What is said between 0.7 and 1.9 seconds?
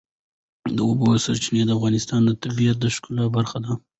د اوبو سرچینې د